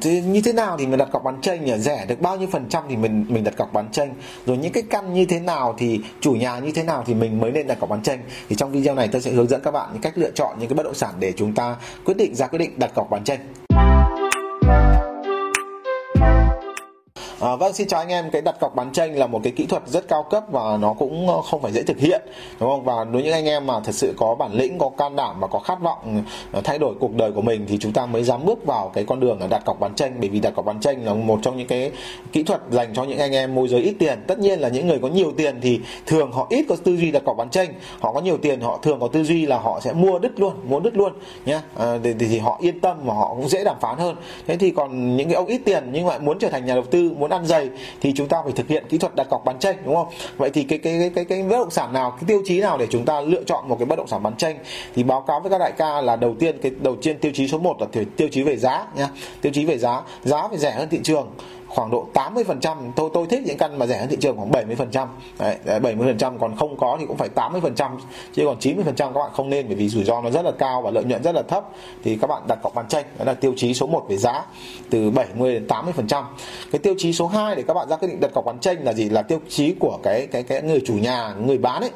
thế, 0.00 0.22
như 0.22 0.40
thế 0.40 0.52
nào 0.52 0.76
thì 0.78 0.86
mình 0.86 0.98
đặt 0.98 1.08
cọc 1.12 1.24
bán 1.24 1.40
tranh 1.40 1.64
nhỉ? 1.64 1.78
Rẻ 1.78 2.06
được 2.08 2.20
bao 2.20 2.36
nhiêu 2.36 2.48
phần 2.52 2.66
trăm 2.68 2.84
thì 2.88 2.96
mình 2.96 3.26
mình 3.28 3.44
đặt 3.44 3.56
cọc 3.56 3.72
bán 3.72 3.88
tranh? 3.92 4.14
Rồi 4.46 4.56
những 4.56 4.72
cái 4.72 4.82
căn 4.90 5.14
như 5.14 5.24
thế 5.24 5.40
nào 5.40 5.74
thì, 5.78 6.00
chủ 6.20 6.32
nhà 6.32 6.58
như 6.58 6.72
thế 6.72 6.82
nào 6.82 7.04
thì 7.06 7.14
mình 7.14 7.40
mới 7.40 7.50
nên 7.50 7.66
đặt 7.66 7.80
cọc 7.80 7.90
bán 7.90 8.02
tranh? 8.02 8.18
Thì 8.48 8.56
trong 8.56 8.72
video 8.72 8.94
này 8.94 9.08
tôi 9.08 9.22
sẽ 9.22 9.30
hướng 9.30 9.48
dẫn 9.48 9.60
các 9.64 9.70
bạn 9.70 9.88
những 9.92 10.02
cách 10.02 10.18
lựa 10.18 10.30
chọn 10.30 10.56
những 10.58 10.68
cái 10.68 10.76
bất 10.76 10.82
động 10.82 10.94
sản 10.94 11.14
để 11.18 11.32
chúng 11.36 11.54
ta 11.54 11.76
quyết 12.04 12.16
định, 12.16 12.34
ra 12.34 12.46
quyết 12.46 12.58
định 12.58 12.78
đặt 12.78 12.94
cọc 12.94 13.10
bán 13.10 13.24
tranh. 13.24 13.38
À, 17.40 17.56
vâng 17.56 17.72
xin 17.72 17.88
chào 17.88 18.00
anh 18.00 18.08
em. 18.08 18.30
Cái 18.30 18.42
đặt 18.42 18.60
cọc 18.60 18.74
bán 18.74 18.92
tranh 18.92 19.18
là 19.18 19.26
một 19.26 19.40
cái 19.42 19.52
kỹ 19.56 19.66
thuật 19.66 19.82
rất 19.86 20.08
cao 20.08 20.22
cấp 20.30 20.44
và 20.50 20.76
nó 20.76 20.92
cũng 20.92 21.28
không 21.50 21.62
phải 21.62 21.72
dễ 21.72 21.82
thực 21.82 21.98
hiện 21.98 22.22
đúng 22.60 22.70
không? 22.70 22.84
Và 22.84 23.04
đối 23.04 23.12
với 23.12 23.22
những 23.22 23.32
anh 23.32 23.46
em 23.46 23.66
mà 23.66 23.80
thật 23.80 23.94
sự 23.94 24.14
có 24.16 24.34
bản 24.34 24.52
lĩnh 24.52 24.78
có 24.78 24.88
can 24.88 25.16
đảm 25.16 25.40
và 25.40 25.46
có 25.46 25.58
khát 25.58 25.80
vọng 25.82 26.22
à, 26.52 26.60
thay 26.64 26.78
đổi 26.78 26.94
cuộc 27.00 27.14
đời 27.14 27.32
của 27.32 27.42
mình 27.42 27.66
thì 27.68 27.78
chúng 27.80 27.92
ta 27.92 28.06
mới 28.06 28.22
dám 28.22 28.44
bước 28.44 28.66
vào 28.66 28.90
cái 28.94 29.04
con 29.04 29.20
đường 29.20 29.40
đặt 29.50 29.64
cọc 29.64 29.80
bán 29.80 29.94
tranh. 29.94 30.12
Bởi 30.20 30.28
vì 30.28 30.40
đặt 30.40 30.54
cọc 30.56 30.64
bán 30.64 30.80
tranh 30.80 31.04
là 31.04 31.14
một 31.14 31.38
trong 31.42 31.56
những 31.56 31.66
cái 31.66 31.90
kỹ 32.32 32.42
thuật 32.42 32.60
dành 32.70 32.94
cho 32.94 33.04
những 33.04 33.18
anh 33.18 33.32
em 33.32 33.54
môi 33.54 33.68
giới 33.68 33.80
ít 33.80 33.94
tiền. 33.98 34.24
Tất 34.26 34.38
nhiên 34.38 34.60
là 34.60 34.68
những 34.68 34.86
người 34.86 34.98
có 35.02 35.08
nhiều 35.08 35.32
tiền 35.36 35.58
thì 35.62 35.80
thường 36.06 36.32
họ 36.32 36.46
ít 36.50 36.64
có 36.68 36.76
tư 36.84 36.96
duy 36.96 37.10
đặt 37.10 37.24
cọc 37.24 37.36
bán 37.36 37.50
tranh. 37.50 37.68
Họ 38.00 38.12
có 38.12 38.20
nhiều 38.20 38.36
tiền 38.42 38.60
họ 38.60 38.78
thường 38.82 39.00
có 39.00 39.08
tư 39.08 39.24
duy 39.24 39.46
là 39.46 39.58
họ 39.58 39.80
sẽ 39.80 39.92
mua 39.92 40.18
đứt 40.18 40.40
luôn 40.40 40.52
mua 40.68 40.80
đứt 40.80 40.96
luôn 40.96 41.12
nhé 41.46 41.60
à, 41.78 41.98
thì, 42.04 42.14
thì 42.18 42.38
họ 42.38 42.58
yên 42.60 42.80
tâm 42.80 42.96
và 43.04 43.14
họ 43.14 43.34
cũng 43.34 43.48
dễ 43.48 43.64
đàm 43.64 43.76
phán 43.80 43.98
hơn. 43.98 44.16
Thế 44.46 44.56
thì 44.56 44.70
còn 44.70 45.16
những 45.16 45.28
cái 45.28 45.34
ông 45.34 45.46
ít 45.46 45.60
tiền 45.64 45.88
nhưng 45.92 46.06
mà 46.06 46.18
muốn 46.18 46.38
trở 46.38 46.48
thành 46.48 46.66
nhà 46.66 46.74
đầu 46.74 46.84
tư 46.84 47.10
muốn 47.18 47.29
muốn 47.30 47.40
ăn 47.40 47.46
dày 47.46 47.68
thì 48.00 48.12
chúng 48.16 48.28
ta 48.28 48.42
phải 48.44 48.52
thực 48.52 48.68
hiện 48.68 48.84
kỹ 48.88 48.98
thuật 48.98 49.14
đặt 49.14 49.26
cọc 49.30 49.44
bán 49.44 49.58
tranh 49.58 49.76
đúng 49.84 49.94
không? 49.94 50.08
Vậy 50.36 50.50
thì 50.50 50.64
cái 50.64 50.78
cái 50.78 50.98
cái 50.98 51.10
cái, 51.14 51.24
cái 51.24 51.42
bất 51.42 51.56
động 51.56 51.70
sản 51.70 51.92
nào 51.92 52.10
cái 52.10 52.24
tiêu 52.26 52.42
chí 52.44 52.60
nào 52.60 52.78
để 52.78 52.86
chúng 52.90 53.04
ta 53.04 53.20
lựa 53.20 53.42
chọn 53.46 53.68
một 53.68 53.76
cái 53.78 53.86
bất 53.86 53.96
động 53.96 54.06
sản 54.06 54.22
bán 54.22 54.36
tranh 54.36 54.58
thì 54.94 55.02
báo 55.02 55.20
cáo 55.20 55.40
với 55.40 55.50
các 55.50 55.58
đại 55.58 55.72
ca 55.78 56.00
là 56.00 56.16
đầu 56.16 56.34
tiên 56.38 56.58
cái 56.62 56.72
đầu 56.80 56.96
tiên 57.02 57.18
tiêu 57.18 57.32
chí 57.34 57.48
số 57.48 57.58
1 57.58 57.76
là 57.80 57.86
tiêu 58.16 58.28
chí 58.32 58.42
về 58.42 58.56
giá 58.56 58.86
nha 58.96 59.08
tiêu 59.40 59.52
chí 59.52 59.64
về 59.64 59.78
giá 59.78 60.02
giá 60.22 60.48
phải 60.48 60.58
rẻ 60.58 60.70
hơn 60.70 60.88
thị 60.90 61.00
trường 61.02 61.30
khoảng 61.70 61.90
độ 61.90 62.06
80 62.14 62.44
phần 62.44 62.60
trăm. 62.60 62.92
Tôi 62.96 63.10
tôi 63.14 63.26
thích 63.26 63.42
những 63.46 63.58
căn 63.58 63.78
mà 63.78 63.86
rẻ 63.86 63.98
hơn 63.98 64.08
thị 64.08 64.16
trường 64.20 64.36
khoảng 64.36 64.50
70 64.50 64.76
phần 64.76 64.90
trăm. 64.90 65.08
70 65.66 66.06
phần 66.06 66.18
trăm. 66.18 66.38
Còn 66.38 66.56
không 66.56 66.76
có 66.76 66.96
thì 67.00 67.06
cũng 67.06 67.16
phải 67.16 67.28
80 67.28 67.60
phần 67.60 67.74
trăm 67.74 67.98
chứ 68.34 68.42
còn 68.46 68.56
90 68.60 68.84
phần 68.84 68.94
trăm 68.94 69.14
các 69.14 69.20
bạn 69.20 69.30
không 69.34 69.50
nên 69.50 69.66
bởi 69.66 69.76
vì 69.76 69.88
rủi 69.88 70.04
ro 70.04 70.20
nó 70.20 70.30
rất 70.30 70.44
là 70.44 70.52
cao 70.58 70.82
và 70.82 70.90
lợi 70.90 71.04
nhuận 71.04 71.22
rất 71.22 71.34
là 71.34 71.42
thấp. 71.42 71.64
Thì 72.04 72.18
các 72.20 72.26
bạn 72.26 72.42
đặt 72.48 72.58
cọc 72.62 72.74
bán 72.74 72.88
tranh 72.88 73.04
đó 73.18 73.24
là 73.24 73.34
tiêu 73.34 73.54
chí 73.56 73.74
số 73.74 73.86
1 73.86 74.04
về 74.08 74.16
giá 74.16 74.44
từ 74.90 75.10
70 75.10 75.54
đến 75.54 75.68
80 75.68 75.92
phần 75.96 76.06
trăm. 76.06 76.24
Cái 76.72 76.78
tiêu 76.78 76.94
chí 76.98 77.12
số 77.12 77.26
2 77.26 77.56
để 77.56 77.62
các 77.66 77.74
bạn 77.74 77.88
ra 77.88 77.96
quyết 77.96 78.08
định 78.08 78.20
đặt 78.20 78.30
cọc 78.34 78.44
bán 78.44 78.58
tranh 78.58 78.84
là 78.84 78.92
gì? 78.92 79.08
Là 79.08 79.22
tiêu 79.22 79.38
chí 79.48 79.74
của 79.80 79.98
cái 80.02 80.26
cái 80.26 80.42
cái 80.42 80.62
người 80.62 80.82
chủ 80.86 80.94
nhà 80.94 81.34
người 81.44 81.58
bán 81.58 81.82
ấy. 81.82 81.90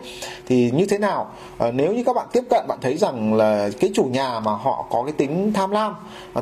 Thì 0.46 0.70
như 0.70 0.86
thế 0.86 0.98
nào? 0.98 1.26
À, 1.58 1.70
nếu 1.70 1.92
như 1.92 2.04
các 2.06 2.16
bạn 2.16 2.26
tiếp 2.32 2.44
cận 2.50 2.66
bạn 2.68 2.78
thấy 2.82 2.96
rằng 2.96 3.34
là 3.34 3.70
cái 3.80 3.90
chủ 3.94 4.04
nhà 4.04 4.40
mà 4.40 4.52
họ 4.52 4.84
có 4.90 5.02
cái 5.02 5.12
tính 5.12 5.52
tham 5.52 5.70
lam 5.70 5.94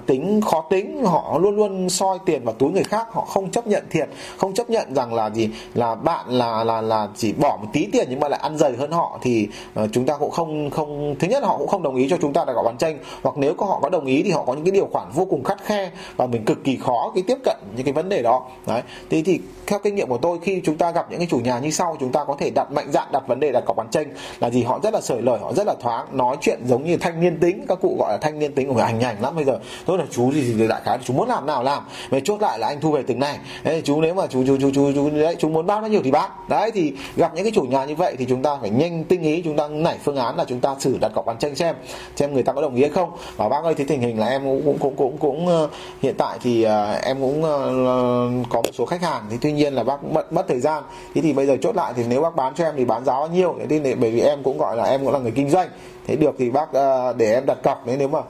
tính 0.07 0.41
khó 0.41 0.65
tính 0.71 1.05
họ 1.05 1.39
luôn 1.39 1.57
luôn 1.57 1.91
soi 1.91 2.19
tiền 2.27 2.45
vào 2.45 2.55
túi 2.55 2.71
người 2.71 2.85
khác 2.85 3.07
họ 3.13 3.22
không 3.25 3.51
chấp 3.51 3.67
nhận 3.67 3.85
thiệt 3.91 4.09
không 4.39 4.55
chấp 4.55 4.71
nhận 4.71 4.95
rằng 4.95 5.15
là 5.15 5.31
gì 5.31 5.49
là 5.75 5.95
bạn 5.95 6.27
là 6.29 6.65
là 6.65 6.81
là 6.81 7.09
chỉ 7.17 7.33
bỏ 7.33 7.59
một 7.63 7.69
tí 7.73 7.87
tiền 7.93 8.07
nhưng 8.11 8.21
mà 8.21 8.29
lại 8.29 8.41
ăn 8.43 8.59
dày 8.59 8.73
hơn 8.73 8.91
họ 8.91 9.19
thì 9.23 9.49
uh, 9.83 9.89
chúng 9.93 10.07
ta 10.07 10.17
cũng 10.17 10.31
không 10.31 10.71
không 10.71 11.17
thứ 11.19 11.29
nhất 11.29 11.43
là 11.43 11.49
họ 11.49 11.59
cũng 11.59 11.69
không 11.69 11.83
đồng 11.83 11.97
ý 11.97 12.09
cho 12.11 12.17
chúng 12.23 12.33
ta 12.33 12.45
đặt 12.45 12.53
cọc 12.55 12.65
bán 12.65 12.79
tranh. 12.79 12.99
Hoặc 13.23 13.37
nếu 13.39 13.55
có 13.55 13.67
họ 13.67 13.81
có 13.83 13.89
đồng 13.89 14.07
ý 14.07 14.23
thì 14.23 14.31
họ 14.31 14.45
có 14.45 14.55
những 14.55 14.65
cái 14.65 14.73
điều 14.73 14.89
khoản 14.93 15.07
vô 15.15 15.25
cùng 15.25 15.45
khắt 15.45 15.65
khe 15.65 15.91
và 16.17 16.27
mình 16.27 16.45
cực 16.45 16.65
kỳ 16.65 16.77
khó 16.77 17.13
cái 17.15 17.25
tiếp 17.27 17.39
cận 17.45 17.57
những 17.77 17.85
cái 17.85 17.93
vấn 17.93 18.09
đề 18.09 18.23
đó. 18.23 18.47
Đấy 18.67 18.83
thế 19.11 19.23
thì 19.27 19.41
theo 19.67 19.79
kinh 19.79 19.95
nghiệm 19.95 20.09
của 20.09 20.19
tôi 20.19 20.39
khi 20.43 20.61
chúng 20.65 20.77
ta 20.77 20.91
gặp 20.91 21.07
những 21.11 21.19
cái 21.19 21.29
chủ 21.31 21.39
nhà 21.39 21.59
như 21.59 21.71
sau 21.71 21.97
chúng 22.01 22.13
ta 22.13 22.25
có 22.25 22.37
thể 22.39 22.51
đặt 22.51 22.73
mạnh 22.73 22.93
dạn 22.93 23.09
đặt 23.13 23.23
vấn 23.29 23.41
đề 23.41 23.53
đặt 23.53 23.65
cọc 23.67 23.77
bán 23.77 23.89
tranh 23.91 24.07
là 24.41 24.51
gì? 24.51 24.63
Họ 24.63 24.81
rất 24.83 24.95
là 24.95 25.01
sởi 25.01 25.23
lời 25.23 25.39
họ 25.39 25.53
rất 25.53 25.67
là 25.67 25.75
thoáng 25.81 26.07
nói 26.13 26.37
chuyện 26.41 26.61
giống 26.67 26.85
như 26.85 26.97
thanh 26.97 27.21
niên 27.21 27.41
tính 27.41 27.65
các 27.69 27.79
cụ 27.83 27.97
gọi 27.99 28.13
là 28.13 28.19
thanh 28.19 28.39
niên 28.39 28.55
tính 28.55 28.69
của 28.69 28.75
người 28.75 28.85
hành 28.85 28.99
nhảnh 28.99 29.23
lắm 29.23 29.37
bây 29.37 29.45
giờ. 29.45 29.59
Tôi 29.87 29.99
là 29.99 30.05
chú 30.11 30.33
gì 30.33 30.55
thì 30.59 30.69
đại 30.69 30.81
khái 30.85 30.99
chú 31.05 31.13
muốn 31.13 31.29
làm 31.29 31.47
nào 31.47 31.63
làm 31.63 31.83
về 32.11 32.21
chốt 32.25 32.41
lại 32.41 32.59
là 32.59 32.67
anh 32.67 32.81
thu 32.81 32.91
về 32.91 33.03
từng 33.13 33.21
này. 33.21 33.39
Đấy, 33.65 33.83
chú 33.85 34.01
nếu 34.01 34.15
mà 34.15 34.27
chú 34.27 34.45
chú 34.47 34.57
chú 34.61 34.71
chú 34.75 34.93
chú 34.95 35.11
đấy 35.11 35.37
chú 35.39 35.49
muốn 35.49 35.67
bán 35.67 35.81
bao 35.83 35.91
nhiêu 35.91 36.01
thì 36.05 36.11
bán 36.11 36.31
đấy 36.49 36.71
thì 36.75 36.93
gặp 37.17 37.35
những 37.35 37.45
cái 37.45 37.53
chủ 37.55 37.63
nhà 37.63 37.85
như 37.85 37.95
vậy 37.95 38.15
thì 38.19 38.25
chúng 38.29 38.43
ta 38.43 38.57
phải 38.61 38.71
nhanh 38.71 39.05
tinh 39.05 39.23
ý 39.23 39.43
chúng 39.45 39.57
ta 39.57 39.69
nảy 39.69 39.99
phương 40.05 40.17
án 40.17 40.37
là 40.37 40.45
chúng 40.49 40.61
ta 40.61 40.75
xử 40.79 40.99
đặt 41.01 41.13
cọc 41.15 41.27
bán 41.27 41.39
tranh 41.39 41.55
xem 41.55 41.75
xem 42.17 42.35
người 42.35 42.43
ta 42.43 42.53
có 42.53 42.63
đồng 42.63 42.75
ý 42.75 42.81
hay 42.81 42.91
không. 42.91 43.11
Và 43.37 43.49
bác 43.49 43.65
ơi 43.65 43.75
thì 43.75 43.85
tình 43.85 44.01
hình 44.01 44.19
là 44.19 44.27
em 44.27 44.43
cũng 44.43 44.63
cũng 44.65 44.79
cũng 44.79 44.97
cũng, 44.97 45.19
cũng 45.19 45.49
ờ, 45.49 45.69
hiện 46.03 46.15
tại 46.19 46.39
thì 46.43 46.67
uh, 46.67 47.05
em 47.05 47.21
cũng 47.21 47.39
uh, 47.39 48.49
có 48.51 48.63
một 48.63 48.71
số 48.73 48.87
khách 48.87 49.03
hàng. 49.03 49.23
Thì 49.31 49.37
tuy 49.41 49.53
nhiên 49.53 49.75
là 49.75 49.85
bác 49.85 50.05
mất 50.05 50.33
mất 50.33 50.49
thời 50.49 50.61
gian. 50.61 50.83
Thế 51.15 51.21
thì 51.21 51.33
bây 51.33 51.47
giờ 51.47 51.57
chốt 51.63 51.77
lại 51.77 51.93
thì 51.97 52.03
nếu 52.09 52.23
bác 52.23 52.37
bán 52.37 52.55
cho 52.55 52.65
em 52.65 52.75
thì 52.77 52.85
bán 52.85 53.05
giá 53.05 53.13
bao 53.13 53.29
nhiêu? 53.29 53.55
Thế 53.59 53.79
thì 53.85 53.95
bởi 53.95 54.11
vì 54.11 54.21
em 54.21 54.43
cũng 54.43 54.59
gọi 54.59 54.77
là 54.77 54.85
em 54.85 55.05
cũng 55.05 55.13
là 55.13 55.19
người 55.19 55.33
kinh 55.35 55.51
doanh. 55.51 55.69
Thế 56.07 56.17
được 56.17 56.35
thì 56.39 56.51
bác 56.51 56.69
uh, 56.71 57.17
để 57.17 57.35
em 57.35 57.47
đặt 57.47 57.59
cọc. 57.63 57.83
Nếu 57.87 58.09
mà 58.09 58.21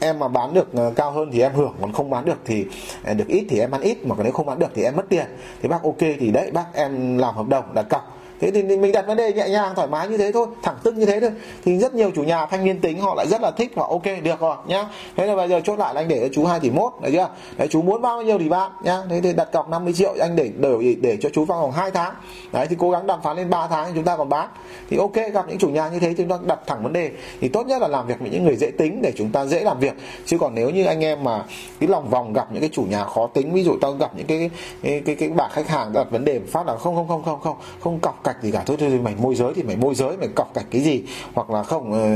em 0.00 0.18
mà 0.18 0.28
bán 0.28 0.54
được 0.54 0.74
ờ, 0.74 0.92
cao 0.96 1.10
hơn 1.10 1.30
thì 1.32 1.40
em 1.40 1.52
hưởng, 1.54 1.74
còn 1.80 1.92
không 1.92 2.10
bán 2.10 2.24
được 2.24 2.38
thì 2.44 2.66
ờ, 3.04 3.14
được 3.14 3.28
ít 3.28 3.46
thì 3.48 3.60
em 3.60 3.70
ăn 3.70 3.80
ít, 3.80 4.06
mà 4.06 4.16
nếu 4.22 4.32
không 4.32 4.46
bán 4.46 4.58
được 4.58 4.70
thì 4.74 4.82
em 4.82 4.96
mất 4.96 5.04
tiền. 5.08 5.26
Thì 5.62 5.68
bác 5.68 5.82
ok 5.82 5.98
thì 5.98 6.30
đấy, 6.30 6.50
bác 6.50 6.64
em 6.74 7.18
làm 7.18 7.34
hợp 7.34 7.48
đồng 7.48 7.74
đặt 7.74 7.86
cọc 7.90 8.15
thế 8.40 8.50
thì 8.50 8.62
mình 8.62 8.92
đặt 8.92 9.06
vấn 9.06 9.16
đề 9.16 9.32
nhẹ 9.32 9.48
nhàng 9.48 9.74
thoải 9.74 9.88
mái 9.88 10.08
như 10.08 10.16
thế 10.16 10.32
thôi 10.32 10.46
thẳng 10.62 10.76
tưng 10.82 10.98
như 10.98 11.06
thế 11.06 11.20
thôi. 11.20 11.30
Thì 11.64 11.78
rất 11.78 11.94
nhiều 11.94 12.10
chủ 12.14 12.22
nhà 12.22 12.46
thanh 12.46 12.64
niên 12.64 12.80
tính 12.80 13.00
họ 13.00 13.14
lại 13.14 13.26
rất 13.26 13.40
là 13.40 13.50
thích 13.50 13.72
họ 13.76 13.88
ok 13.88 14.22
được 14.22 14.40
rồi 14.40 14.56
nhá. 14.66 14.86
Thế 15.16 15.26
là 15.26 15.36
bây 15.36 15.48
giờ 15.48 15.60
chốt 15.64 15.78
lại 15.78 15.94
là 15.94 16.00
anh 16.00 16.08
để 16.08 16.20
cho 16.20 16.28
chú 16.34 16.44
2 16.44 16.60
tỷ 16.60 16.70
mốt 16.70 16.92
đấy 17.02 17.12
chưa? 17.12 17.28
Đấy 17.56 17.68
chú 17.70 17.82
muốn 17.82 18.02
bao 18.02 18.22
nhiêu 18.22 18.38
thì 18.38 18.48
bạn 18.48 18.70
nhá. 18.82 19.02
Thế 19.10 19.20
thì 19.20 19.32
đặt 19.32 19.52
cọc 19.52 19.68
50 19.68 19.92
triệu 19.92 20.14
anh 20.20 20.36
để 20.36 20.50
để 20.58 20.94
để 21.00 21.16
cho 21.20 21.28
chú 21.32 21.44
vào 21.44 21.60
vòng 21.60 21.72
2 21.72 21.90
tháng. 21.90 22.14
Đấy 22.52 22.66
thì 22.70 22.76
cố 22.78 22.90
gắng 22.90 23.06
đàm 23.06 23.22
phán 23.22 23.36
lên 23.36 23.50
3 23.50 23.66
tháng 23.66 23.86
thì 23.86 23.92
chúng 23.94 24.04
ta 24.04 24.16
còn 24.16 24.28
bán. 24.28 24.48
Thì 24.90 24.96
ok 24.96 25.14
gặp 25.32 25.44
những 25.48 25.58
chủ 25.58 25.68
nhà 25.68 25.88
như 25.88 25.98
thế 25.98 26.14
chúng 26.18 26.28
ta 26.28 26.36
đặt 26.42 26.58
thẳng 26.66 26.82
vấn 26.82 26.92
đề. 26.92 27.10
Thì 27.40 27.48
tốt 27.48 27.66
nhất 27.66 27.82
là 27.82 27.88
làm 27.88 28.06
việc 28.06 28.20
với 28.20 28.30
những 28.30 28.44
người 28.44 28.56
dễ 28.56 28.70
tính 28.70 29.02
để 29.02 29.12
chúng 29.16 29.30
ta 29.30 29.46
dễ 29.46 29.60
làm 29.60 29.78
việc. 29.78 29.94
Chứ 30.26 30.38
còn 30.38 30.54
nếu 30.54 30.70
như 30.70 30.84
anh 30.84 31.04
em 31.04 31.24
mà 31.24 31.44
cái 31.80 31.88
lòng 31.88 32.10
vòng 32.10 32.32
gặp 32.32 32.52
những 32.52 32.60
cái 32.60 32.70
chủ 32.72 32.82
nhà 32.82 33.04
khó 33.04 33.26
tính 33.26 33.52
ví 33.52 33.64
dụ 33.64 33.76
tao 33.80 33.92
gặp 33.92 34.10
những 34.16 34.26
cái 34.26 34.50
cái 34.82 35.02
cái, 35.06 35.14
cái 35.14 35.28
bà 35.28 35.48
khách 35.48 35.68
hàng 35.68 35.92
đặt 35.92 36.10
vấn 36.10 36.24
đề 36.24 36.40
phát 36.52 36.66
là 36.66 36.76
không 36.76 36.94
không 36.94 37.08
không 37.08 37.22
không 37.22 37.40
không 37.40 37.56
không 37.80 37.98
cọc 38.00 38.24
cạch 38.26 38.42
gì 38.42 38.50
cả. 38.50 38.62
Thôi 38.66 38.76
thôi 38.80 39.00
mày 39.02 39.14
môi 39.22 39.34
giới 39.34 39.52
thì 39.54 39.62
mày 39.62 39.76
môi 39.76 39.94
giới 39.94 40.16
mày 40.16 40.28
cọc 40.34 40.54
cạch 40.54 40.66
cái 40.70 40.80
gì? 40.80 41.02
Hoặc 41.34 41.50
là 41.50 41.62
không 41.62 41.92
ờ, 41.92 42.08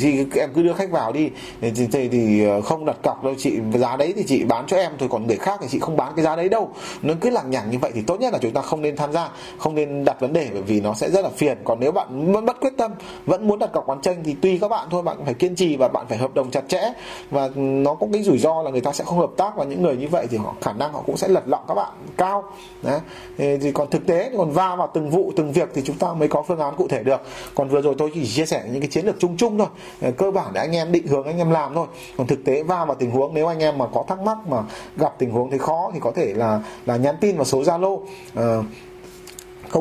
thì 0.00 0.26
em 0.34 0.50
cứ 0.54 0.62
đưa 0.62 0.72
khách 0.72 0.90
vào 0.90 1.12
đi. 1.12 1.30
Thì, 1.60 1.72
thì, 1.92 2.08
thì 2.08 2.44
ờ, 2.44 2.60
không 2.60 2.84
đặt 2.84 2.96
cọc 3.02 3.24
đâu 3.24 3.34
chị 3.38 3.58
giá 3.74 3.96
đấy 3.96 4.12
thì 4.16 4.24
chị 4.26 4.44
bán 4.44 4.66
cho 4.66 4.76
em. 4.76 4.92
Thôi 4.98 5.08
còn 5.12 5.26
người 5.26 5.36
khác 5.36 5.58
thì 5.62 5.68
chị 5.70 5.78
không 5.78 5.96
bán 5.96 6.12
cái 6.16 6.24
giá 6.24 6.36
đấy 6.36 6.48
đâu. 6.48 6.70
Nó 7.02 7.14
cứ 7.20 7.30
lằng 7.30 7.50
nhằng 7.50 7.70
như 7.70 7.78
vậy 7.78 7.90
thì 7.94 8.02
tốt 8.02 8.20
nhất 8.20 8.32
là 8.32 8.38
chúng 8.42 8.52
ta 8.52 8.62
không 8.62 8.82
nên 8.82 8.96
tham 8.96 9.12
gia 9.12 9.30
không 9.58 9.74
nên 9.74 10.04
đặt 10.04 10.20
vấn 10.20 10.32
đề 10.32 10.48
bởi 10.52 10.62
vì 10.62 10.80
nó 10.80 10.94
sẽ 10.94 11.10
rất 11.10 11.24
là 11.24 11.30
phiền. 11.36 11.58
Còn 11.64 11.80
nếu 11.80 11.92
bạn 11.92 12.32
vẫn 12.32 12.46
bất 12.46 12.60
quyết 12.60 12.72
tâm 12.76 12.92
vẫn 13.26 13.48
muốn 13.48 13.58
đặt 13.58 13.72
cọc 13.72 13.86
bán 13.86 14.00
tranh 14.02 14.16
thì 14.24 14.34
tùy 14.34 14.58
các 14.60 14.68
bạn 14.68 14.88
thôi. 14.90 15.02
Bạn 15.02 15.16
phải 15.24 15.34
kiên 15.34 15.54
trì 15.54 15.76
và 15.76 15.88
bạn 15.88 16.06
phải 16.08 16.18
hợp 16.18 16.34
đồng 16.34 16.50
chặt 16.50 16.68
chẽ. 16.68 16.92
Và 17.30 17.50
nó 17.56 17.94
có 17.94 18.06
cái 18.12 18.22
rủi 18.22 18.38
ro 18.38 18.62
là 18.62 18.70
người 18.70 18.80
ta 18.80 18.92
sẽ 18.92 19.04
không 19.04 19.18
hợp 19.18 19.30
tác 19.36 19.56
và 19.56 19.64
những 19.64 19.82
người 19.82 19.96
như 19.96 20.08
vậy 20.08 20.26
thì 20.30 20.36
họ 20.36 20.54
khả 20.60 20.72
năng 20.72 20.92
họ 20.92 21.02
cũng 21.06 21.16
sẽ 21.16 21.28
lật 21.28 21.48
lọng 21.48 21.64
các 21.68 21.74
bạn 21.74 21.92
cao. 22.16 22.44
Đấy. 22.82 23.00
Thì 23.38 23.72
còn 23.74 23.90
thực 23.90 24.06
tế 24.06 24.30
còn 24.36 24.50
va 24.50 24.76
vào 24.76 24.90
từng 24.94 25.10
vụ 25.10 25.32
từng 25.36 25.43
việc 25.52 25.68
thì 25.74 25.82
chúng 25.84 25.98
ta 25.98 26.12
mới 26.12 26.28
có 26.28 26.42
phương 26.42 26.58
án 26.58 26.74
cụ 26.76 26.88
thể 26.88 27.02
được. 27.02 27.20
Còn 27.54 27.68
vừa 27.68 27.80
rồi 27.80 27.94
tôi 27.98 28.10
chỉ 28.14 28.26
chia 28.26 28.46
sẻ 28.46 28.64
những 28.72 28.80
cái 28.80 28.90
chiến 28.90 29.06
lược 29.06 29.16
chung 29.18 29.36
chung 29.36 29.58
thôi. 29.58 29.68
Ờ, 30.00 30.10
cơ 30.10 30.30
bản 30.30 30.52
để 30.52 30.60
anh 30.60 30.76
em 30.76 30.92
định 30.92 31.06
hướng 31.06 31.24
anh 31.24 31.38
em 31.38 31.50
làm 31.50 31.74
thôi. 31.74 31.86
Còn 32.16 32.26
thực 32.26 32.44
tế 32.44 32.62
va 32.62 32.84
vào 32.84 32.94
tình 32.94 33.10
huống 33.10 33.34
nếu 33.34 33.46
anh 33.46 33.58
em 33.58 33.78
mà 33.78 33.86
có 33.94 34.04
thắc 34.08 34.20
mắc 34.20 34.38
mà 34.48 34.62
gặp 34.96 35.14
tình 35.18 35.30
huống 35.30 35.50
thấy 35.50 35.58
khó 35.58 35.90
thì 35.94 36.00
có 36.00 36.12
thể 36.14 36.34
là 36.34 36.60
là 36.86 36.96
nhắn 36.96 37.16
tin 37.20 37.36
vào 37.36 37.44
số 37.44 37.62
zalo. 37.62 37.92
Uh, 37.92 38.64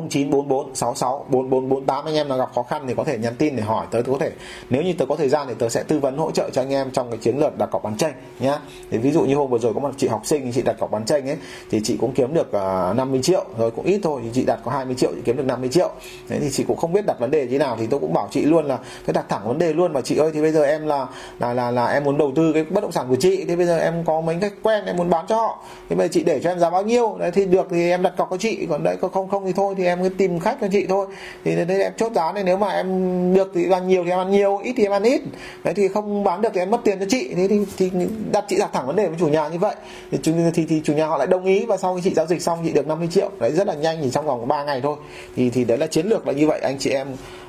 0944 0.01 0.75
66 0.75 1.25
4448 1.29 2.05
anh 2.05 2.15
em 2.15 2.27
nào 2.27 2.37
gặp 2.37 2.49
khó 2.55 2.63
khăn 2.63 2.85
thì 2.87 2.93
có 2.97 3.03
thể 3.03 3.17
nhắn 3.17 3.35
tin 3.37 3.55
để 3.55 3.63
hỏi 3.63 3.85
tới 3.91 4.03
có 4.03 4.17
thể 4.19 4.31
nếu 4.69 4.81
như 4.81 4.93
tớ 4.93 5.05
có 5.05 5.15
thời 5.15 5.29
gian 5.29 5.47
thì 5.47 5.53
tớ 5.59 5.69
sẽ 5.69 5.83
tư 5.83 5.99
vấn 5.99 6.17
hỗ 6.17 6.31
trợ 6.31 6.49
cho 6.53 6.61
anh 6.61 6.73
em 6.73 6.91
trong 6.91 7.09
cái 7.09 7.19
chiến 7.21 7.37
lược 7.37 7.57
đặt 7.57 7.65
cọc 7.71 7.83
bán 7.83 7.97
tranh 7.97 8.13
nhá. 8.39 8.59
Thì 8.91 8.97
ví 8.97 9.11
dụ 9.11 9.21
như 9.21 9.35
hôm 9.35 9.49
vừa 9.49 9.57
rồi 9.57 9.73
có 9.73 9.79
một 9.79 9.91
chị 9.97 10.07
học 10.07 10.21
sinh 10.25 10.51
chị 10.51 10.61
đặt 10.61 10.75
cọc 10.79 10.91
bán 10.91 11.05
tranh 11.05 11.29
ấy 11.29 11.37
thì 11.71 11.81
chị 11.83 11.97
cũng 11.99 12.11
kiếm 12.11 12.33
được 12.33 12.51
ờ, 12.51 12.89
uh, 12.91 12.97
50 12.97 13.19
triệu 13.23 13.45
rồi 13.57 13.71
cũng 13.71 13.85
ít 13.85 13.99
thôi 14.03 14.21
thì 14.23 14.29
chị 14.33 14.45
đặt 14.45 14.59
có 14.65 14.71
20 14.71 14.95
triệu 14.95 15.11
chị 15.15 15.21
kiếm 15.25 15.37
được 15.37 15.45
50 15.45 15.69
triệu. 15.69 15.91
Thế 16.29 16.39
thì 16.39 16.49
chị 16.51 16.63
cũng 16.67 16.77
không 16.77 16.93
biết 16.93 17.05
đặt 17.05 17.19
vấn 17.19 17.31
đề 17.31 17.47
như 17.47 17.57
nào 17.57 17.75
thì 17.79 17.87
tôi 17.87 17.99
cũng 17.99 18.13
bảo 18.13 18.27
chị 18.31 18.41
luôn 18.41 18.65
là 18.65 18.77
cái 19.05 19.13
đặt 19.13 19.25
thẳng 19.29 19.47
vấn 19.47 19.57
đề 19.57 19.73
luôn 19.73 19.93
mà 19.93 20.01
chị 20.01 20.17
ơi 20.17 20.31
thì 20.33 20.41
bây 20.41 20.51
giờ 20.51 20.63
em 20.63 20.87
là 20.87 21.07
là 21.39 21.53
là 21.53 21.71
là 21.71 21.85
em 21.85 22.03
muốn 22.03 22.17
đầu 22.17 22.31
tư 22.35 22.53
cái 22.53 22.63
bất 22.63 22.81
động 22.81 22.91
sản 22.91 23.05
của 23.09 23.15
chị 23.15 23.45
thì 23.47 23.55
bây 23.55 23.65
giờ 23.65 23.77
em 23.77 24.03
có 24.05 24.21
mấy 24.21 24.37
khách 24.41 24.53
quen 24.63 24.85
em 24.85 24.97
muốn 24.97 25.09
bán 25.09 25.25
cho 25.27 25.35
họ. 25.35 25.63
Thì 25.89 25.95
bây 25.95 26.07
giờ 26.07 26.12
chị 26.12 26.23
để 26.23 26.39
cho 26.44 26.50
em 26.50 26.59
giá 26.59 26.69
bao 26.69 26.83
nhiêu? 26.83 27.18
Đấy 27.19 27.31
thì 27.31 27.45
được 27.45 27.68
thì 27.71 27.89
em 27.89 28.03
đặt 28.03 28.13
cọc 28.18 28.29
cho 28.31 28.38
chị 28.38 28.68
còn 28.69 28.83
đấy 28.83 28.97
không 29.13 29.29
không 29.29 29.45
thì 29.45 29.53
thôi 29.53 29.75
thì 29.77 29.82
em 29.85 30.03
cứ 30.03 30.09
tìm 30.09 30.39
khách 30.39 30.57
cho 30.62 30.68
chị 30.71 30.85
thôi. 30.89 31.07
Thì 31.44 31.56
đấy 31.56 31.81
em 31.83 31.94
chốt 31.97 32.12
giá 32.15 32.31
này 32.31 32.44
nếu 32.44 32.57
mà 32.57 32.68
em 32.68 32.88
được 33.33 33.51
thì 33.56 33.71
ăn 33.71 33.88
nhiều 33.88 34.03
thì 34.03 34.09
em 34.09 34.19
ăn 34.19 34.31
nhiều 34.31 34.57
ít 34.57 34.74
thì 34.77 34.83
em 34.83 34.91
ăn 34.91 35.03
ít. 35.03 35.21
Đấy 35.63 35.74
thì 35.74 35.88
không 35.88 36.24
bán 36.24 36.41
được 36.41 36.50
thì 36.53 36.59
em 36.59 36.71
mất 36.71 36.81
tiền 36.83 37.00
cho 37.00 37.06
chị. 37.09 37.33
Thế 37.35 37.47
thì, 37.47 37.59
thì 37.77 37.91
đặt 38.31 38.45
chị 38.47 38.56
đặt 38.59 38.69
thẳng 38.74 38.88
vấn 38.88 38.95
đề 38.95 39.07
với 39.07 39.18
chủ 39.19 39.27
nhà 39.27 39.47
như 39.47 39.59
vậy. 39.59 39.75
Thì, 40.12 40.18
thì, 40.53 40.65
thì 40.65 40.81
chủ 40.83 40.94
nhà 40.94 41.07
họ 41.07 41.18
lại 41.18 41.27
đồng 41.27 41.45
ý 41.45 41.65
và 41.65 41.77
sau 41.77 41.95
khi 41.95 42.01
chị 42.03 42.13
giao 42.15 42.25
dịch 42.25 42.41
xong 42.41 42.59
chị 42.63 42.71
được 42.71 42.88
50 42.88 43.07
triệu. 43.12 43.30
Đấy 43.39 43.51
rất 43.51 43.68
là 43.68 43.74
nhanh 43.74 43.97
chỉ 44.01 44.09
trong 44.09 44.25
vòng 44.25 44.47
3 44.47 44.63
ngày 44.63 44.81
thôi. 44.81 44.95
Thì 45.35 45.50
thì 45.50 45.63
đấy 45.63 45.77
là 45.77 45.88
chiến 45.88 46.07
lược 46.07 46.27
là 46.27 46.33
như 46.33 46.47
vậy. 46.47 46.59
Anh 46.59 46.77
chị 46.80 46.89
em 46.89 47.07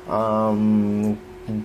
uh, 0.08 0.56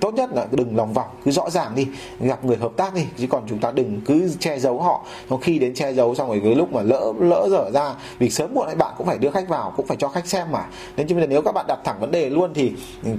tốt 0.01 0.13
nhất 0.13 0.29
là 0.33 0.47
đừng 0.51 0.77
lòng 0.77 0.93
vòng 0.93 1.07
cứ 1.25 1.31
rõ 1.31 1.49
ràng 1.49 1.71
đi 1.75 1.87
gặp 2.19 2.45
người 2.45 2.57
hợp 2.57 2.71
tác 2.77 2.93
đi 2.93 3.05
chứ 3.17 3.27
còn 3.29 3.43
chúng 3.49 3.59
ta 3.59 3.71
đừng 3.71 4.01
cứ 4.05 4.31
che 4.39 4.59
giấu 4.59 4.81
họ. 4.81 5.05
Khi 5.41 5.59
đến 5.59 5.73
che 5.73 5.93
giấu 5.93 6.15
xong 6.15 6.27
rồi 6.27 6.41
cái 6.43 6.55
lúc 6.55 6.73
mà 6.73 6.81
lỡ 6.81 7.13
lỡ 7.19 7.47
dở 7.51 7.71
ra 7.73 7.93
vì 8.19 8.29
sớm 8.29 8.53
muộn 8.53 8.77
bạn 8.77 8.93
cũng 8.97 9.07
phải 9.07 9.17
đưa 9.17 9.31
khách 9.31 9.49
vào 9.49 9.73
cũng 9.77 9.87
phải 9.87 9.97
cho 9.97 10.07
khách 10.07 10.27
xem 10.27 10.47
mà. 10.51 10.65
Nên 10.97 11.07
chứ 11.07 11.15
nếu 11.15 11.41
các 11.41 11.51
bạn 11.51 11.65
đặt 11.67 11.79
thẳng 11.83 11.99
vấn 11.99 12.11
đề 12.11 12.29
luôn 12.29 12.53
thì 12.53 12.71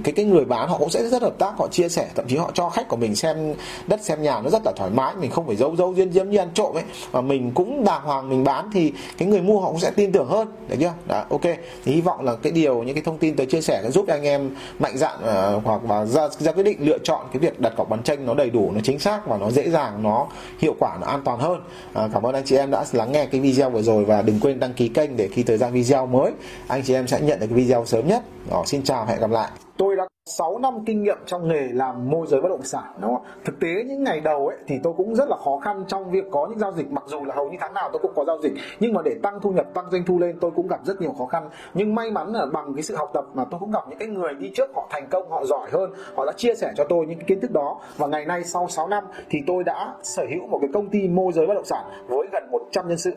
cái 0.03 0.13
cái 0.13 0.25
người 0.25 0.45
bán 0.45 0.69
họ 0.69 0.77
cũng 0.77 0.89
sẽ 0.89 1.03
rất 1.03 1.21
hợp 1.21 1.37
tác 1.39 1.57
họ 1.57 1.67
chia 1.67 1.89
sẻ 1.89 2.07
thậm 2.15 2.25
chí 2.27 2.37
họ 2.37 2.51
cho 2.53 2.69
khách 2.69 2.87
của 2.87 2.97
mình 2.97 3.15
xem 3.15 3.53
đất 3.87 4.01
xem 4.03 4.21
nhà 4.21 4.41
nó 4.41 4.49
rất 4.49 4.61
là 4.65 4.71
thoải 4.75 4.89
mái 4.89 5.15
mình 5.15 5.31
không 5.31 5.47
phải 5.47 5.55
giấu 5.55 5.75
giấu 5.75 5.95
diêm 5.95 6.11
diếm 6.11 6.29
như 6.29 6.37
ăn 6.37 6.49
trộm 6.53 6.77
ấy. 6.77 6.83
Mà 7.11 7.21
mình 7.21 7.51
cũng 7.51 7.83
đàng 7.83 8.01
hoàng 8.03 8.29
mình 8.29 8.43
bán 8.43 8.69
thì 8.73 8.93
cái 9.17 9.27
người 9.27 9.41
mua 9.41 9.61
họ 9.61 9.69
cũng 9.69 9.79
sẽ 9.79 9.91
tin 9.91 10.11
tưởng 10.11 10.27
hơn 10.27 10.47
đấy 10.67 10.77
chưa? 10.81 10.93
Đó 11.05 11.23
ok. 11.29 11.41
Thì 11.85 11.93
hy 11.93 12.01
vọng 12.01 12.25
là 12.25 12.35
cái 12.35 12.51
điều 12.51 12.83
những 12.83 12.95
cái 12.95 13.03
thông 13.03 13.17
tin 13.17 13.35
tôi 13.35 13.45
chia 13.45 13.61
sẻ 13.61 13.79
sẽ 13.83 13.91
giúp 13.91 14.07
anh 14.07 14.23
em 14.23 14.55
mạnh 14.79 14.97
dạn 14.97 15.15
uh, 15.19 15.63
hoặc 15.65 15.81
và 15.83 16.05
ra 16.05 16.27
ra 16.39 16.50
quyết 16.51 16.63
định 16.63 16.77
lựa 16.79 16.97
chọn 17.03 17.25
cái 17.33 17.39
việc 17.39 17.59
đặt 17.59 17.73
cọc 17.77 17.89
bán 17.89 18.03
tranh 18.03 18.25
nó 18.25 18.33
đầy 18.33 18.49
đủ 18.49 18.71
nó 18.71 18.81
chính 18.83 18.99
xác 18.99 19.27
và 19.27 19.37
nó 19.37 19.51
dễ 19.51 19.69
dàng 19.69 20.03
nó 20.03 20.27
hiệu 20.59 20.75
quả 20.79 20.97
nó 21.01 21.07
an 21.07 21.21
toàn 21.25 21.39
hơn. 21.39 21.61
À, 21.93 22.07
cảm 22.13 22.23
ơn 22.23 22.35
anh 22.35 22.43
chị 22.45 22.55
em 22.55 22.71
đã 22.71 22.85
lắng 22.91 23.11
nghe 23.11 23.25
cái 23.25 23.41
video 23.41 23.69
vừa 23.69 23.81
rồi 23.81 24.05
và 24.05 24.21
đừng 24.21 24.39
quên 24.39 24.59
đăng 24.59 24.73
ký 24.73 24.87
kênh 24.87 25.17
để 25.17 25.29
khi 25.31 25.43
thời 25.43 25.57
gian 25.57 25.73
video 25.73 26.05
mới 26.05 26.31
anh 26.67 26.83
chị 26.83 26.93
em 26.93 27.07
sẽ 27.07 27.21
nhận 27.21 27.39
được 27.39 27.47
cái 27.47 27.55
video 27.55 27.85
sớm 27.85 28.07
nhất. 28.07 28.23
Đó, 28.51 28.63
xin 28.65 28.83
chào 28.83 29.05
hẹn 29.05 29.19
gặp 29.19 29.29
lại. 29.29 29.49
Tôi 29.77 29.95
đã 29.95 30.10
6 30.25 30.57
năm 30.57 30.73
kinh 30.85 31.03
nghiệm 31.03 31.17
trong 31.25 31.47
nghề 31.47 31.67
làm 31.73 32.09
môi 32.09 32.27
giới 32.27 32.41
bất 32.41 32.49
động 32.49 32.63
sản, 32.63 32.93
đúng 33.01 33.13
không? 33.13 33.23
Thực 33.45 33.59
tế 33.59 33.83
những 33.87 34.03
ngày 34.03 34.19
đầu 34.19 34.47
ấy 34.47 34.57
thì 34.67 34.79
tôi 34.83 34.93
cũng 34.97 35.15
rất 35.15 35.29
là 35.29 35.37
khó 35.37 35.59
khăn 35.59 35.83
trong 35.87 36.11
việc 36.11 36.23
có 36.31 36.47
những 36.49 36.59
giao 36.59 36.71
dịch. 36.71 36.91
Mặc 36.91 37.03
dù 37.07 37.23
là 37.25 37.35
hầu 37.35 37.51
như 37.51 37.57
tháng 37.61 37.73
nào 37.73 37.89
tôi 37.93 37.99
cũng 38.01 38.11
có 38.15 38.25
giao 38.25 38.37
dịch, 38.43 38.53
nhưng 38.79 38.93
mà 38.93 39.01
để 39.05 39.15
tăng 39.23 39.39
thu 39.41 39.51
nhập, 39.51 39.65
tăng 39.73 39.91
doanh 39.91 40.03
thu 40.05 40.19
lên 40.19 40.37
tôi 40.41 40.51
cũng 40.55 40.67
gặp 40.67 40.79
rất 40.85 41.01
nhiều 41.01 41.13
khó 41.17 41.25
khăn. 41.25 41.49
Nhưng 41.73 41.95
may 41.95 42.11
mắn 42.11 42.33
là 42.33 42.45
bằng 42.45 42.73
cái 42.75 42.83
sự 42.83 42.95
học 42.95 43.11
tập 43.13 43.25
mà 43.33 43.45
tôi 43.51 43.59
cũng 43.59 43.71
gặp 43.71 43.83
những 43.89 43.99
cái 43.99 44.07
người 44.07 44.33
đi 44.33 44.51
trước, 44.55 44.69
họ 44.75 44.87
thành 44.89 45.07
công, 45.09 45.29
họ 45.29 45.45
giỏi 45.45 45.69
hơn, 45.71 45.93
họ 46.15 46.25
đã 46.25 46.31
chia 46.37 46.55
sẻ 46.55 46.71
cho 46.77 46.83
tôi 46.89 47.05
những 47.05 47.17
cái 47.17 47.25
kiến 47.27 47.39
thức 47.39 47.51
đó. 47.51 47.79
Và 47.97 48.07
ngày 48.07 48.25
nay 48.25 48.43
sau 48.43 48.67
6 48.69 48.87
năm 48.87 49.03
thì 49.29 49.39
tôi 49.47 49.63
đã 49.63 49.93
sở 50.03 50.23
hữu 50.29 50.47
một 50.47 50.57
cái 50.61 50.69
công 50.73 50.89
ty 50.89 51.07
môi 51.07 51.33
giới 51.33 51.47
bất 51.47 51.53
động 51.53 51.65
sản 51.65 51.85
với 52.07 52.27
gần 52.31 52.43
100 52.51 52.87
nhân 52.87 52.97
sự 52.97 53.11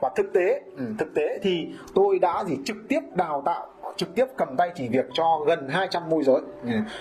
và 0.00 0.10
thực 0.16 0.32
tế 0.32 0.62
ừ, 0.78 0.84
thực 0.98 1.14
tế 1.14 1.38
thì 1.42 1.68
tôi 1.94 2.18
đã 2.18 2.44
gì 2.46 2.56
trực 2.64 2.76
tiếp 2.88 3.00
đào 3.14 3.42
tạo 3.44 3.66
trực 3.96 4.14
tiếp 4.14 4.24
cầm 4.36 4.56
tay 4.56 4.70
chỉ 4.74 4.88
việc 4.88 5.06
cho 5.12 5.40
gần 5.46 5.68
200 5.68 6.08
môi 6.08 6.24
giới. 6.24 6.40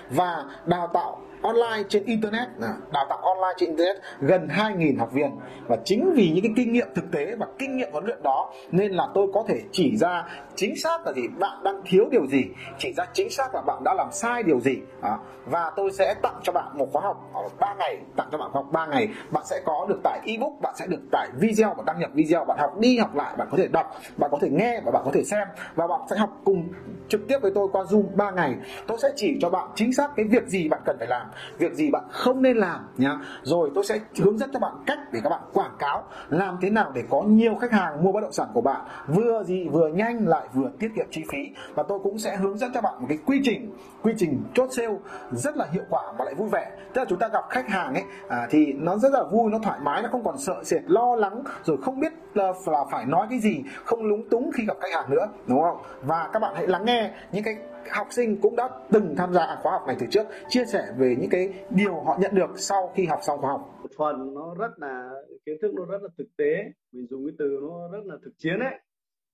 Và 0.09 0.45
đào 0.65 0.87
tạo 0.93 1.21
online 1.45 1.83
trên 1.89 2.05
internet. 2.05 2.47
Đào 2.93 3.05
tạo 3.09 3.17
online 3.17 3.53
trên 3.57 3.69
internet 3.69 3.95
gần 4.19 4.47
2.000 4.47 4.99
học 4.99 5.09
viên. 5.13 5.31
Và 5.67 5.77
chính 5.85 6.13
vì 6.15 6.31
những 6.31 6.43
cái 6.43 6.53
kinh 6.55 6.73
nghiệm 6.73 6.87
thực 6.95 7.11
tế 7.11 7.35
và 7.39 7.47
kinh 7.59 7.77
nghiệm 7.77 7.91
huấn 7.91 8.05
luyện 8.05 8.23
đó 8.23 8.51
nên 8.71 8.91
là 8.91 9.07
tôi 9.13 9.27
có 9.33 9.43
thể 9.47 9.61
chỉ 9.71 9.97
ra 9.97 10.25
chính 10.55 10.75
xác 10.75 11.05
là 11.05 11.13
gì 11.13 11.21
bạn 11.39 11.63
đang 11.63 11.81
thiếu 11.85 12.05
điều 12.11 12.27
gì. 12.27 12.43
Chỉ 12.77 12.93
ra 12.93 13.05
chính 13.13 13.29
xác 13.29 13.55
là 13.55 13.61
bạn 13.61 13.83
đã 13.85 13.93
làm 13.93 14.07
sai 14.11 14.43
điều 14.43 14.59
gì. 14.59 14.77
À, 15.01 15.17
và 15.45 15.71
tôi 15.75 15.91
sẽ 15.91 16.13
tặng 16.21 16.39
cho 16.43 16.53
bạn 16.53 16.77
một 16.77 16.87
khóa 16.93 17.01
học 17.01 17.29
ở 17.33 17.41
3 17.59 17.75
ngày 17.79 17.97
tặng 18.15 18.27
cho 18.31 18.37
bạn 18.37 18.51
khóa 18.51 18.61
học 18.61 18.71
3 18.71 18.85
ngày. 18.85 19.07
Bạn 19.31 19.43
sẽ 19.45 19.61
có 19.65 19.85
được 19.89 19.99
tải 20.03 20.19
ebook 20.25 20.53
bạn 20.61 20.73
sẽ 20.77 20.87
được 20.87 21.01
tải 21.11 21.29
video 21.39 21.73
và 21.77 21.83
đăng 21.87 21.99
nhập 21.99 22.09
video 22.13 22.45
bạn 22.45 22.57
học 22.59 22.77
đi 22.77 22.97
học 22.97 23.15
lại 23.15 23.35
bạn 23.37 23.47
có 23.51 23.57
thể 23.57 23.67
đọc 23.67 23.91
bạn 24.17 24.31
có 24.31 24.37
thể 24.41 24.49
nghe 24.49 24.81
và 24.85 24.91
bạn 24.91 25.01
có 25.05 25.11
thể 25.13 25.23
xem. 25.23 25.47
Và 25.75 25.87
bạn 25.87 26.01
sẽ 26.09 26.15
học 26.17 26.29
cùng 26.45 26.67
trực 27.09 27.27
tiếp 27.27 27.37
với 27.41 27.51
tôi 27.55 27.67
qua 27.71 27.83
Zoom 27.83 28.03
3 28.15 28.31
ngày. 28.31 28.55
Tôi 28.87 28.97
sẽ 29.01 29.09
chỉ 29.15 29.37
cho 29.41 29.49
bạn 29.49 29.69
chính 29.75 29.93
xác 29.93 30.07
cái 30.15 30.25
việc 30.25 30.47
gì 30.47 30.67
bạn 30.69 30.81
cần 30.85 30.95
phải 30.99 31.07
làm 31.07 31.27
việc 31.57 31.73
gì 31.73 31.91
bạn 31.91 32.03
không 32.09 32.41
nên 32.41 32.57
làm 32.57 32.87
nhá. 32.97 33.19
Rồi 33.43 33.71
tôi 33.75 33.83
sẽ 33.83 33.99
hướng 34.23 34.37
dẫn 34.37 34.49
cho 34.53 34.59
bạn 34.59 34.73
cách 34.85 34.99
để 35.11 35.19
các 35.23 35.29
bạn 35.29 35.41
quảng 35.53 35.75
cáo 35.79 36.03
làm 36.29 36.57
thế 36.61 36.69
nào 36.69 36.91
để 36.95 37.03
có 37.09 37.21
nhiều 37.21 37.55
khách 37.55 37.71
hàng 37.71 38.03
mua 38.03 38.11
bất 38.11 38.21
động 38.21 38.31
sản 38.31 38.47
của 38.53 38.61
bạn. 38.61 38.81
Vừa 39.07 39.43
gì 39.43 39.67
vừa 39.67 39.87
nhanh 39.87 40.27
lại 40.27 40.47
vừa 40.53 40.69
tiết 40.79 40.89
kiệm 40.95 41.05
chi 41.11 41.23
phí. 41.31 41.49
Và 41.75 41.83
tôi 41.83 41.99
cũng 42.03 42.17
sẽ 42.17 42.35
hướng 42.35 42.57
dẫn 42.57 42.71
cho 42.73 42.81
bạn 42.81 42.93
một 42.99 43.05
cái 43.09 43.17
quy 43.25 43.41
trình 43.43 43.71
quy 44.01 44.13
trình 44.17 44.43
chốt 44.53 44.69
sale 44.71 44.95
rất 45.31 45.57
là 45.57 45.67
hiệu 45.71 45.83
quả 45.89 46.01
và 46.17 46.25
lại 46.25 46.33
vui 46.35 46.49
vẻ. 46.51 46.71
Tức 46.93 47.01
là 47.01 47.05
chúng 47.09 47.19
ta 47.19 47.27
gặp 47.27 47.43
khách 47.49 47.69
hàng 47.69 47.93
ấy 47.93 48.03
à, 48.29 48.47
thì 48.49 48.73
nó 48.73 48.97
rất 48.97 49.11
là 49.11 49.23
vui 49.23 49.51
nó 49.51 49.59
thoải 49.63 49.79
mái 49.79 50.01
nó 50.01 50.09
không 50.11 50.23
còn 50.23 50.37
sợ 50.37 50.63
sệt 50.63 50.81
lo 50.85 51.15
lắng 51.15 51.43
rồi 51.63 51.77
không 51.81 51.99
biết 51.99 52.13
là, 52.33 52.53
là 52.65 52.85
phải 52.91 53.05
nói 53.05 53.27
cái 53.29 53.39
gì 53.39 53.63
không 53.85 54.03
lúng 54.03 54.29
túng 54.29 54.51
khi 54.51 54.65
gặp 54.67 54.77
khách 54.81 54.93
hàng 54.93 55.09
nữa 55.09 55.27
đúng 55.47 55.61
không? 55.61 55.77
Và 56.01 56.29
các 56.33 56.39
bạn 56.39 56.53
hãy 56.55 56.67
lắng 56.67 56.85
nghe 56.85 57.11
những 57.31 57.43
cái 57.43 57.57
học 57.91 58.07
sinh 58.11 58.41
cũng 58.41 58.55
đã 58.55 58.69
từng 58.91 59.15
tham 59.17 59.33
gia 59.33 59.55
khóa 59.61 59.71
học 59.71 59.83
này 59.87 59.95
từ 59.99 60.05
trước 60.11 60.27
chia 60.49 60.65
sẻ 60.65 60.83
về 60.97 61.15
những 61.19 61.29
cái 61.29 61.53
điều 61.69 61.93
họ 61.93 62.17
nhận 62.21 62.35
được 62.35 62.49
sau 62.55 62.91
khi 62.95 63.05
học 63.05 63.19
xong 63.23 63.41
khóa 63.41 63.51
học. 63.51 63.79
Một 63.81 63.89
phần 63.97 64.33
nó 64.33 64.55
rất 64.59 64.71
là 64.77 65.09
kiến 65.45 65.57
thức 65.61 65.73
nó 65.73 65.85
rất 65.85 66.01
là 66.01 66.09
thực 66.17 66.27
tế 66.37 66.71
mình 66.91 67.07
dùng 67.09 67.25
cái 67.25 67.35
từ 67.39 67.59
nó 67.61 67.89
rất 67.91 68.05
là 68.05 68.15
thực 68.23 68.31
chiến 68.37 68.59
đấy 68.59 68.79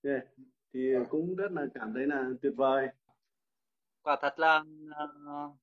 yeah. 0.04 0.22
thì 0.74 0.80
cũng 1.10 1.36
rất 1.36 1.52
là 1.52 1.66
cảm 1.74 1.94
thấy 1.94 2.08
là 2.08 2.30
tuyệt 2.42 2.54
vời. 2.56 2.88
Quả 4.04 4.18
thật 4.22 4.40
là 4.40 4.58
uh, 4.58 5.56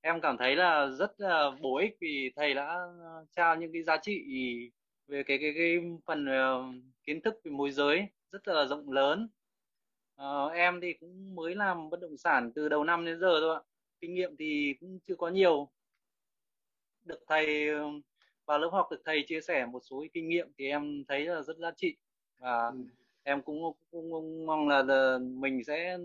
em 0.00 0.20
cảm 0.20 0.36
thấy 0.38 0.56
là 0.56 0.86
rất 0.86 1.20
là 1.20 1.50
bổ 1.60 1.78
ích 1.78 1.96
vì 2.00 2.32
thầy 2.36 2.54
đã 2.54 2.78
trao 3.36 3.56
những 3.56 3.72
cái 3.72 3.82
giá 3.82 3.96
trị 4.02 4.24
về 5.06 5.22
cái 5.26 5.38
cái 5.40 5.52
cái 5.56 5.76
phần 6.06 6.26
uh, 6.26 6.74
kiến 7.04 7.20
thức 7.20 7.34
về 7.44 7.50
môi 7.50 7.70
giới 7.70 8.08
rất 8.32 8.48
là 8.48 8.64
rộng 8.64 8.92
lớn 8.92 9.28
uh, 10.22 10.52
em 10.52 10.80
thì 10.80 10.92
cũng 10.92 11.34
mới 11.34 11.54
làm 11.54 11.90
bất 11.90 12.00
động 12.00 12.16
sản 12.16 12.52
từ 12.54 12.68
đầu 12.68 12.84
năm 12.84 13.04
đến 13.04 13.20
giờ 13.20 13.40
thôi 13.40 13.56
ạ. 13.56 13.62
Kinh 14.00 14.14
nghiệm 14.14 14.36
thì 14.36 14.74
cũng 14.80 14.98
chưa 15.06 15.16
có 15.16 15.28
nhiều. 15.28 15.68
Được 17.04 17.24
thầy 17.26 17.68
vào 18.46 18.58
lớp 18.58 18.68
học 18.72 18.88
được 18.90 19.02
thầy 19.04 19.24
chia 19.26 19.40
sẻ 19.40 19.66
một 19.66 19.80
số 19.80 20.04
kinh 20.12 20.28
nghiệm 20.28 20.52
thì 20.58 20.68
em 20.68 21.04
thấy 21.08 21.26
là 21.26 21.42
rất 21.42 21.56
giá 21.56 21.70
trị. 21.76 21.96
Và 22.38 22.66
ừ. 22.66 22.76
em 23.22 23.42
cũng, 23.42 23.62
cũng, 23.90 24.12
cũng 24.12 24.46
mong 24.46 24.68
là, 24.68 24.82
là 24.82 25.18
mình 25.18 25.64
sẽ 25.64 25.98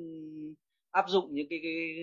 áp 0.91 1.05
dụng 1.09 1.35
những 1.35 1.47
cái, 1.49 1.59
cái 1.63 1.95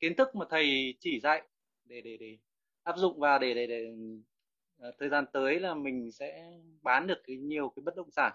kiến 0.00 0.14
thức 0.14 0.34
mà 0.34 0.46
thầy 0.50 0.94
chỉ 1.00 1.20
dạy 1.20 1.42
để 1.84 2.00
để 2.00 2.16
để 2.16 2.38
áp 2.82 2.96
dụng 2.96 3.18
vào 3.18 3.38
để 3.38 3.54
để, 3.54 3.66
để 3.66 3.94
uh, 4.88 4.94
thời 4.98 5.08
gian 5.08 5.24
tới 5.32 5.60
là 5.60 5.74
mình 5.74 6.12
sẽ 6.12 6.52
bán 6.82 7.06
được 7.06 7.22
cái 7.26 7.36
nhiều 7.36 7.72
cái 7.76 7.82
bất 7.82 7.96
động 7.96 8.10
sản. 8.10 8.32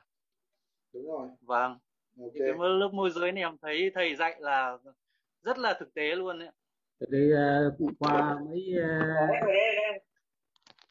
Đúng 0.94 1.06
rồi. 1.08 1.30
Vâng 1.42 1.78
okay. 2.20 2.40
cái 2.40 2.54
lớp 2.80 2.90
môi 2.94 3.10
giới 3.10 3.32
này 3.32 3.44
em 3.44 3.58
thấy 3.62 3.92
thầy 3.96 4.16
dạy 4.16 4.36
là 4.40 4.78
rất 5.44 5.58
là 5.58 5.78
thực 5.80 5.94
tế 5.94 6.16
luôn 6.16 6.40
đấy 6.40 6.50
đi 7.10 7.32
uh, 7.34 7.92
qua 8.00 8.40
mấy 8.40 8.76
uh, 8.80 10.04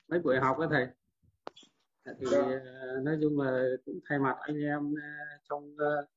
mấy 0.08 0.20
buổi 0.20 0.38
học 0.38 0.58
đó 0.58 0.68
thầy. 0.70 0.86
Thì 2.20 2.26
uh, 2.26 3.04
nói 3.04 3.18
chung 3.22 3.40
là 3.40 3.64
cũng 3.86 4.00
thay 4.08 4.18
mặt 4.18 4.36
anh 4.40 4.60
em 4.62 4.92
uh, 4.92 5.42
trong 5.48 5.74
uh, 5.74 6.08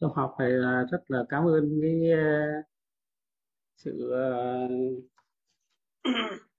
trong 0.00 0.12
học 0.14 0.36
này 0.38 0.50
là 0.50 0.84
rất 0.90 1.10
là 1.10 1.24
cảm 1.28 1.46
ơn 1.46 1.80
cái 1.82 2.12
uh, 2.12 2.64
sự 3.76 3.92
uh, 4.04 4.70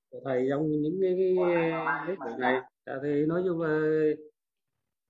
của 0.10 0.22
thầy 0.26 0.48
trong 0.50 0.72
những 0.72 1.00
cái, 1.02 1.16
cái 1.18 1.36
mấy 2.08 2.16
buổi 2.16 2.40
này. 2.40 2.62
Dạ, 2.86 2.94
thì 3.04 3.26
nói 3.26 3.44
chung 3.46 3.62
là 3.62 3.80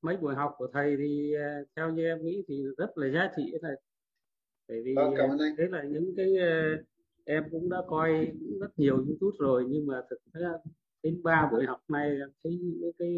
mấy 0.02 0.18
buổi 0.18 0.36
học 0.36 0.54
của 0.58 0.68
thầy 0.74 0.98
thì 0.98 1.34
uh, 1.36 1.68
theo 1.76 1.92
như 1.92 2.06
em 2.06 2.26
nghĩ 2.26 2.44
thì 2.48 2.64
rất 2.78 2.98
là 2.98 3.08
giá 3.08 3.32
trị 3.38 3.54
thầy. 3.62 3.76
Bởi 4.68 4.82
vì 4.84 4.96
vâng, 4.96 5.14
thế 5.58 5.68
là 5.70 5.84
những 5.84 6.14
cái 6.18 6.28
uh, 6.28 6.86
em 7.26 7.44
cũng 7.52 7.70
đã 7.70 7.78
coi 7.88 8.28
cũng 8.40 8.60
rất 8.60 8.80
nhiều 8.80 8.96
youtube 8.96 9.36
rồi 9.40 9.66
nhưng 9.70 9.88
mà 9.88 10.02
thực 10.10 10.20
ra 10.34 10.50
đến 11.04 11.24
ba 11.24 11.50
buổi 11.52 11.66
học 11.66 11.80
này 11.88 12.18
thấy 12.44 12.60
những 12.62 12.92
cái 13.00 13.18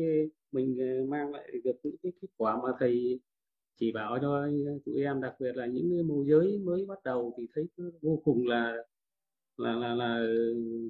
mình 0.52 0.78
mang 1.10 1.32
lại 1.32 1.52
được 1.64 1.76
những 1.84 1.96
cái 2.04 2.12
kết 2.22 2.28
quả 2.38 2.58
mà 2.64 2.70
thầy 2.80 3.20
chỉ 3.80 3.92
bảo 3.92 4.18
cho 4.22 4.48
tụi 4.86 5.04
em 5.04 5.22
đặc 5.22 5.36
biệt 5.40 5.56
là 5.56 5.66
những 5.66 6.08
môi 6.08 6.26
giới 6.28 6.60
mới 6.64 6.86
bắt 6.86 7.04
đầu 7.04 7.34
thì 7.38 7.48
thấy 7.56 7.68
vô 8.02 8.22
cùng 8.24 8.48
là 8.48 8.76
là 9.58 9.76
là, 9.76 9.96
là 9.96 10.28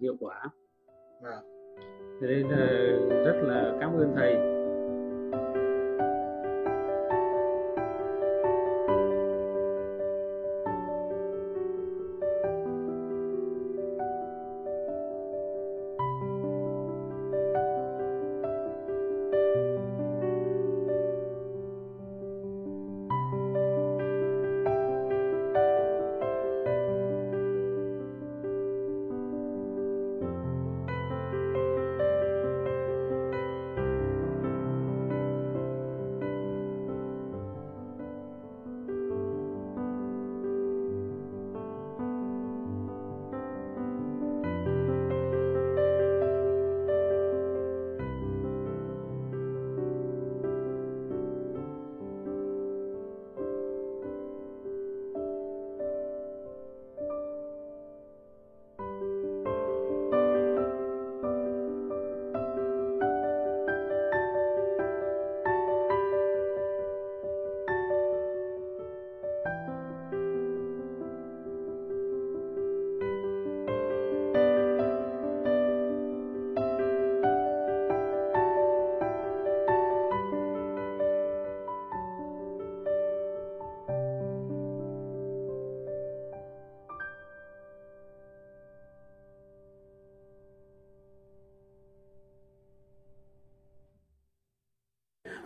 hiệu 0.01 0.15
quả. 0.19 0.49
À. 1.23 1.41
nên 2.21 2.47
là 2.47 2.67
rất 3.25 3.41
là 3.43 3.77
cảm 3.79 3.93
ơn 3.93 4.13
thầy 4.15 4.58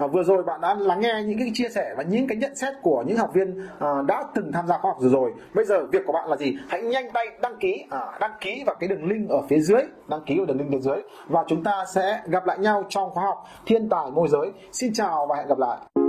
à, 0.04 0.08
vừa 0.08 0.24
rồi 0.24 0.44
bạn 0.44 0.62
đã 0.62 0.74
lắng 0.74 1.00
nghe 1.00 1.24
những 1.26 1.40
cái 1.40 1.52
chia 1.54 1.70
sẻ 1.70 1.94
và 1.98 2.04
những 2.04 2.28
cái 2.28 2.38
nhận 2.38 2.56
xét 2.56 2.74
của 2.82 3.04
những 3.08 3.18
học 3.18 3.34
viên 3.34 3.68
à, 3.80 3.88
đã 4.08 4.24
từng 4.36 4.52
tham 4.52 4.68
gia 4.68 4.78
khóa 4.78 4.92
học 4.92 4.98
rồi 5.02 5.12
rồi. 5.12 5.34
Bây 5.54 5.66
giờ 5.66 5.86
việc 5.92 6.02
của 6.06 6.14
bạn 6.14 6.30
là 6.30 6.38
gì? 6.38 6.58
Hãy 6.68 6.82
nhanh 6.82 7.12
tay 7.14 7.26
đăng 7.42 7.58
ký 7.60 7.86
à, 7.90 8.00
đăng 8.20 8.34
ký 8.42 8.64
vào 8.66 8.76
cái 8.80 8.90
đường 8.90 9.06
link 9.06 9.30
ở 9.30 9.42
phía 9.50 9.60
dưới 9.60 9.82
đăng 10.08 10.22
ký 10.26 10.38
vào 10.38 10.46
đường 10.46 10.58
link 10.58 10.72
phía 10.72 10.80
dưới. 10.80 10.98
Và 11.28 11.44
chúng 11.48 11.64
ta 11.64 11.86
sẽ 11.94 12.22
gặp 12.26 12.46
lại 12.46 12.58
nhau 12.58 12.84
trong 12.90 13.10
khóa 13.10 13.24
học 13.24 13.44
thiên 13.66 13.90
tài 13.90 14.12
môi 14.12 14.28
giới. 14.28 14.52
Xin 14.72 14.94
chào 14.94 15.26
và 15.30 15.36
hẹn 15.36 15.48
gặp 15.48 15.58
lại. 15.58 16.03